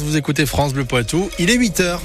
[0.00, 1.98] vous écoutez France Bleu Poitou, il est 8h.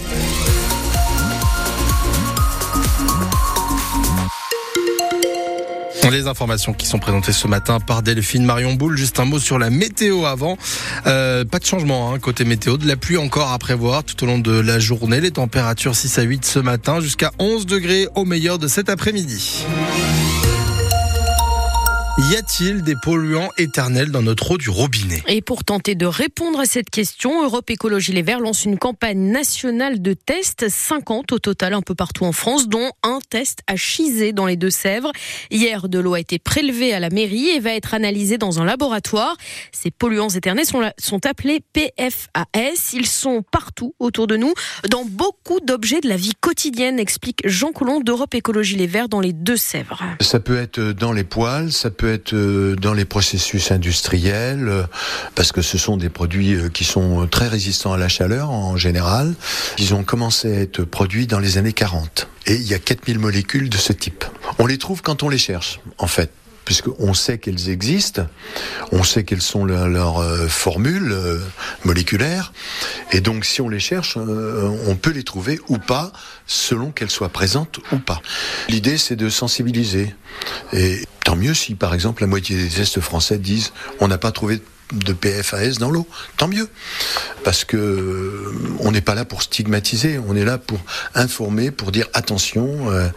[6.11, 8.97] Les informations qui sont présentées ce matin par Delphine Marion Boule.
[8.97, 10.57] Juste un mot sur la météo avant.
[11.05, 12.77] Euh, pas de changement hein, côté météo.
[12.77, 15.19] De la pluie encore à prévoir tout au long de la journée.
[15.19, 19.65] Les températures 6 à 8 ce matin jusqu'à 11 degrés au meilleur de cet après-midi.
[22.19, 25.21] Y a-t-il des polluants éternels dans notre eau du robinet?
[25.27, 29.19] Et pour tenter de répondre à cette question, Europe Écologie Les Verts lance une campagne
[29.19, 33.75] nationale de tests, 50 au total un peu partout en France, dont un test à
[33.75, 35.11] Chizé dans les Deux-Sèvres.
[35.51, 38.65] Hier, de l'eau a été prélevée à la mairie et va être analysée dans un
[38.65, 39.37] laboratoire.
[39.71, 42.93] Ces polluants éternels sont, sont appelés PFAS.
[42.93, 44.55] Ils sont partout autour de nous,
[44.89, 49.21] dans beaucoup d'objets de la vie quotidienne, explique Jean Coulon d'Europe Écologie Les Verts dans
[49.21, 50.03] les Deux-Sèvres.
[50.19, 54.83] Ça peut être dans les poils, ça peut être euh, dans les processus industriels, euh,
[55.35, 58.77] parce que ce sont des produits euh, qui sont très résistants à la chaleur en
[58.77, 59.33] général.
[59.77, 62.27] Ils ont commencé à être produits dans les années 40.
[62.45, 64.23] Et il y a 4000 molécules de ce type.
[64.59, 66.31] On les trouve quand on les cherche, en fait
[66.67, 68.27] puisqu'on sait qu'elles existent,
[68.91, 71.15] on sait quelles sont leurs formules
[71.85, 72.51] moléculaires,
[73.13, 76.11] et donc si on les cherche, on peut les trouver ou pas,
[76.45, 78.21] selon qu'elles soient présentes ou pas.
[78.67, 80.13] L'idée, c'est de sensibiliser.
[80.73, 84.31] Et Tant mieux si, par exemple, la moitié des tests français disent on n'a pas
[84.31, 84.63] trouvé de
[85.13, 86.07] PFAS dans l'eau.
[86.37, 86.69] Tant mieux.
[87.43, 90.79] Parce que euh, on n'est pas là pour stigmatiser, on est là pour
[91.15, 93.07] informer, pour dire attention, euh,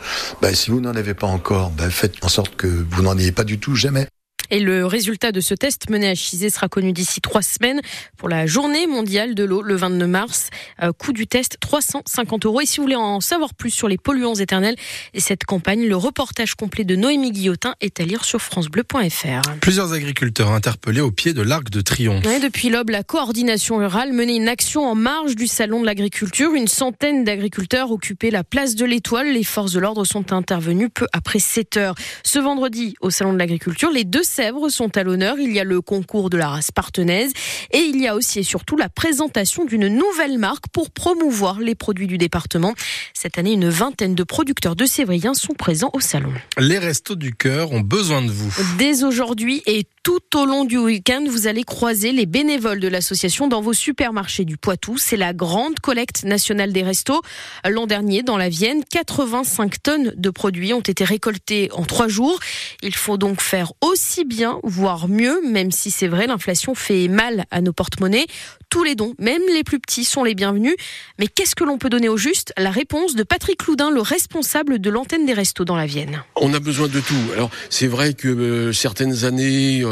[0.42, 3.32] bah, si vous n'en avez pas encore, bah, faites en sorte que vous n'en ayez
[3.32, 4.06] pas du tout jamais.
[4.50, 7.80] Et le résultat de ce test mené à Chizé sera connu d'ici trois semaines
[8.16, 10.48] pour la journée mondiale de l'eau le 29 mars.
[10.82, 12.60] Euh, coût du test 350 euros.
[12.60, 14.74] Et si vous voulez en savoir plus sur les polluants éternels
[15.14, 19.58] et cette campagne, le reportage complet de Noémie Guillotin est à lire sur francebleu.fr.
[19.60, 22.24] Plusieurs agriculteurs interpellés au pied de l'Arc de Triomphe.
[22.24, 26.54] depuis l'aube, la coordination rurale menait une action en marge du salon de l'agriculture.
[26.54, 29.32] Une centaine d'agriculteurs occupaient la place de l'Étoile.
[29.32, 31.94] Les forces de l'ordre sont intervenues peu après 7 heures.
[32.24, 35.38] Ce vendredi, au salon de l'agriculture, les deux Sèvres sont à l'honneur.
[35.38, 37.30] Il y a le concours de la race partenaise
[37.72, 41.74] et il y a aussi et surtout la présentation d'une nouvelle marque pour promouvoir les
[41.74, 42.72] produits du département.
[43.12, 46.32] Cette année, une vingtaine de producteurs de Sévriens sont présents au salon.
[46.58, 48.50] Les restos du cœur ont besoin de vous.
[48.78, 53.48] Dès aujourd'hui et tout au long du week-end, vous allez croiser les bénévoles de l'association
[53.48, 54.96] dans vos supermarchés du Poitou.
[54.96, 57.20] C'est la grande collecte nationale des restos.
[57.68, 62.40] L'an dernier, dans la Vienne, 85 tonnes de produits ont été récoltés en trois jours.
[62.82, 67.44] Il faut donc faire aussi bien, voire mieux, même si c'est vrai, l'inflation fait mal
[67.50, 68.26] à nos porte-monnaies.
[68.70, 70.76] Tous les dons, même les plus petits, sont les bienvenus.
[71.18, 72.52] Mais qu'est-ce que l'on peut donner au juste?
[72.56, 76.22] La réponse de Patrick Loudin, le responsable de l'antenne des restos dans la Vienne.
[76.36, 77.14] On a besoin de tout.
[77.34, 79.82] Alors, c'est vrai que euh, certaines années,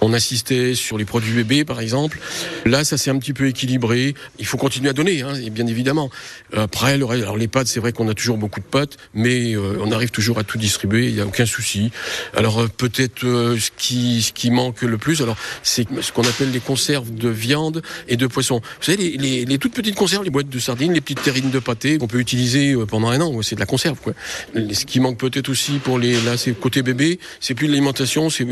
[0.00, 2.18] on insistait sur les produits bébés, par exemple.
[2.64, 4.14] Là, ça s'est un petit peu équilibré.
[4.38, 6.10] Il faut continuer à donner, hein, bien évidemment.
[6.54, 9.78] Après, le, alors les pâtes, c'est vrai qu'on a toujours beaucoup de pâtes, mais euh,
[9.80, 11.08] on arrive toujours à tout distribuer.
[11.08, 11.90] Il n'y a aucun souci.
[12.36, 16.60] Alors peut-être ce qui ce qui manque le plus, alors c'est ce qu'on appelle les
[16.60, 18.60] conserves de viande et de poisson.
[18.60, 21.58] Vous savez, les, les, toutes petites conserves, les boîtes de sardines, les petites terrines de
[21.58, 23.42] pâté qu'on peut utiliser euh, pendant un an.
[23.42, 24.12] C'est de la conserve, quoi.
[24.54, 28.44] Ce qui manque peut-être aussi pour les, là, c'est côté bébé, c'est plus l'alimentation, c'est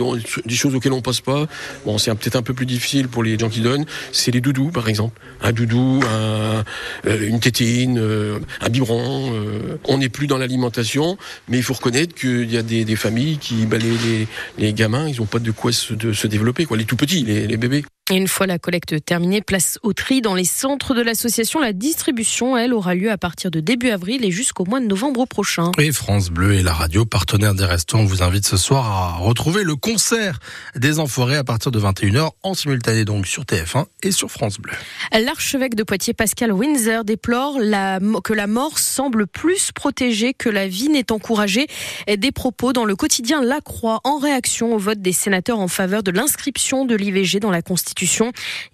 [0.54, 1.46] des choses auxquelles on passe pas.
[1.84, 3.84] Bon, c'est peut-être un peu plus difficile pour les gens qui donnent.
[4.12, 5.20] C'est les doudous, par exemple.
[5.42, 6.62] Un doudou, euh,
[7.04, 9.32] une tétine, euh, un biberon.
[9.84, 13.66] on n'est plus dans l'alimentation, mais il faut reconnaître qu'il y a des, familles qui,
[13.66, 13.78] bah,
[14.58, 16.76] les, gamins, ils ont pas de quoi se, développer, quoi.
[16.76, 17.84] Les tout petits, les bébés.
[18.10, 21.58] Et une fois la collecte terminée, place au tri dans les centres de l'association.
[21.58, 25.24] La distribution, elle, aura lieu à partir de début avril et jusqu'au mois de novembre
[25.24, 25.70] prochain.
[25.78, 29.64] Et France Bleu et la radio, partenaire des restaurants, vous invite ce soir à retrouver
[29.64, 30.38] le concert
[30.76, 34.74] des Enforés à partir de 21h en simultané donc sur TF1 et sur France Bleu.
[35.10, 40.68] L'archevêque de Poitiers, Pascal Windsor, déplore la, que la mort semble plus protégée que la
[40.68, 41.68] vie n'est encouragée.
[42.06, 46.02] Des propos dans le quotidien La Croix en réaction au vote des sénateurs en faveur
[46.02, 47.93] de l'inscription de l'IVG dans la Constitution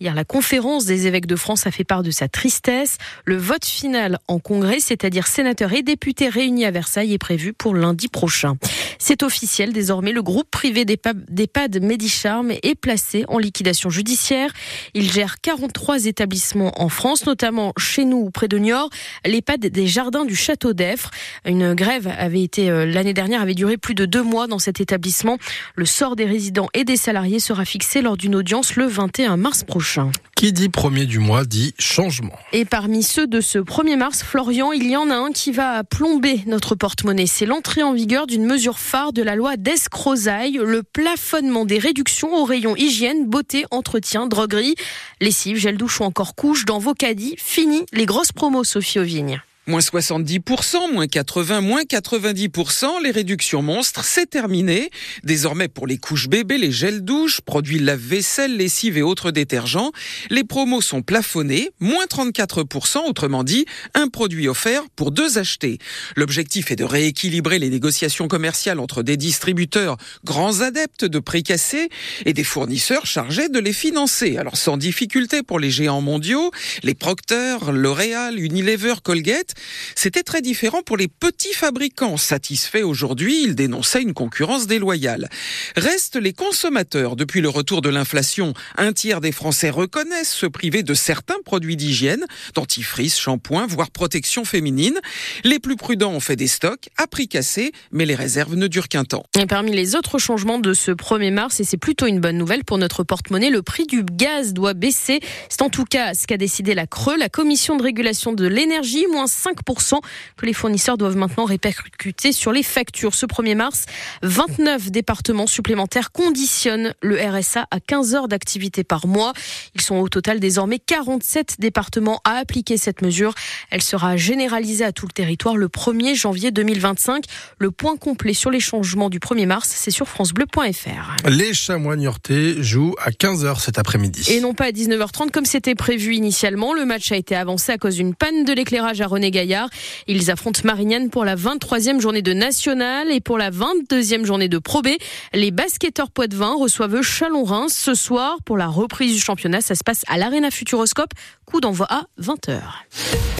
[0.01, 2.99] Hier, la conférence des évêques de France a fait part de sa tristesse.
[3.25, 7.75] Le vote final en congrès, c'est-à-dire sénateurs et députés réunis à Versailles, est prévu pour
[7.75, 8.57] lundi prochain.
[9.01, 14.53] C'est officiel, désormais, le groupe privé d'EHPAD Medicharm est placé en liquidation judiciaire.
[14.95, 18.91] Il gère 43 établissements en France, notamment chez nous, près de Niort,
[19.27, 21.11] l'EHPAD des Jardins du Château d'Effre.
[21.45, 24.81] Une grève avait été, euh, l'année dernière, avait duré plus de deux mois dans cet
[24.81, 25.39] établissement.
[25.75, 29.39] Le sort des résidents et des salariés sera fixé lors d'une audience le 20 21
[29.39, 30.13] mars prochain.
[30.37, 32.33] Qui dit premier du mois dit changement.
[32.53, 35.85] Et parmi ceux de ce 1er mars, Florian, il y en a un qui va
[35.85, 37.27] plomber notre porte-monnaie.
[37.27, 42.35] C'est l'entrée en vigueur d'une mesure phare de la loi d'escrozaille, le plafonnement des réductions
[42.35, 44.75] au rayon hygiène, beauté, entretien, droguerie.
[45.21, 47.37] Lessive, gel douche ou encore couche dans vos caddies.
[47.39, 49.41] Fini les grosses promos, Sophie Auvigne.
[49.67, 54.89] Moins 70%, moins 80%, moins 90%, les réductions monstres, c'est terminé.
[55.23, 59.93] Désormais, pour les couches bébés, les gels douches, produits lave-vaisselle, lessive et autres détergents,
[60.31, 65.79] les promos sont plafonnés, moins 34%, autrement dit, un produit offert pour deux achetés.
[66.17, 71.91] L'objectif est de rééquilibrer les négociations commerciales entre des distributeurs grands adeptes de prix cassés
[72.25, 74.39] et des fournisseurs chargés de les financer.
[74.39, 76.51] Alors, sans difficulté pour les géants mondiaux,
[76.83, 79.50] les Procter, L'Oréal, Unilever, Colgate,
[79.95, 82.17] c'était très différent pour les petits fabricants.
[82.17, 85.29] Satisfaits aujourd'hui, ils dénonçaient une concurrence déloyale.
[85.77, 87.17] Restent les consommateurs.
[87.17, 91.77] Depuis le retour de l'inflation, un tiers des Français reconnaissent se priver de certains produits
[91.77, 92.25] d'hygiène,
[92.55, 94.99] dentifrice, shampoing, voire protection féminine.
[95.45, 98.89] Les plus prudents ont fait des stocks à prix cassé, mais les réserves ne durent
[98.89, 99.25] qu'un temps.
[99.39, 102.65] Et parmi les autres changements de ce 1er mars, et c'est plutôt une bonne nouvelle
[102.65, 105.21] pour notre porte-monnaie, le prix du gaz doit baisser.
[105.49, 109.07] C'est en tout cas ce qu'a décidé la Creux, la Commission de régulation de l'énergie,
[109.07, 110.01] moins 5%
[110.37, 113.15] que les fournisseurs doivent maintenant répercuter sur les factures.
[113.15, 113.87] Ce 1er mars,
[114.23, 119.33] 29 départements supplémentaires conditionnent le RSA à 15 heures d'activité par mois.
[119.75, 123.35] Ils sont au total désormais 47 départements à appliquer cette mesure.
[123.71, 127.25] Elle sera généralisée à tout le territoire le 1er janvier 2025.
[127.59, 131.29] Le point complet sur les changements du 1er mars, c'est sur francebleu.fr.
[131.29, 134.31] Les chamois niortais jouent à 15h cet après-midi.
[134.31, 136.75] Et non pas à 19h30 comme c'était prévu initialement.
[136.75, 139.69] Le match a été avancé à cause d'une panne de l'éclairage à René Gaillard.
[140.07, 144.59] Ils affrontent Marignane pour la 23e journée de National et pour la 22e journée de
[144.59, 144.89] Pro B.
[145.33, 149.61] Les basketteurs Poitvin reçoivent Chalon-Reims ce soir pour la reprise du championnat.
[149.61, 151.11] Ça se passe à l'Arena Futuroscope.
[151.47, 152.61] Coup d'envoi à 20h.